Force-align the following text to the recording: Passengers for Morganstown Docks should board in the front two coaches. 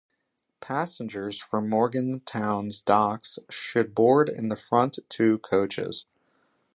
Passengers 0.61 1.39
for 1.39 1.61
Morganstown 1.61 2.73
Docks 2.85 3.37
should 3.51 3.93
board 3.93 4.29
in 4.29 4.47
the 4.49 4.55
front 4.55 4.97
two 5.09 5.37
coaches. 5.37 6.07